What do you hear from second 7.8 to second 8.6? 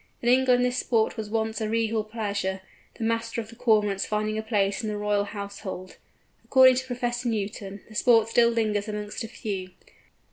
the sport still